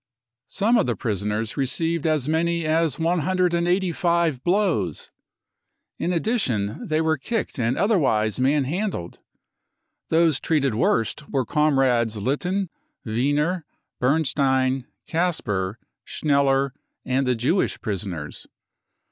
[0.47, 5.11] Some of the prisoners received as many as 185 blows.
[5.99, 9.19] In addition they were kicked and otherwise manhandled.
[10.09, 12.71] Those treated worst were comrades Litten,
[13.05, 13.63] Wiener,
[13.99, 16.71] Bernstein, Kasper, Schneller
[17.05, 18.47] and the Jewish prisoners.